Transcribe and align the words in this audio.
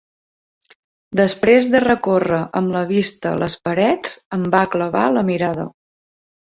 Després 1.21 1.67
de 1.75 1.83
recórrer 1.83 2.41
amb 2.61 2.75
la 2.79 2.83
vista 2.95 3.35
les 3.45 3.61
parets 3.69 4.19
em 4.41 4.51
va 4.59 4.67
clavar 4.77 5.09
la 5.21 5.29
mirada. 5.33 5.73